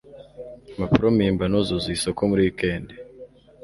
[0.69, 2.93] impapuro mpimbano zuzuye isoko muri wikendi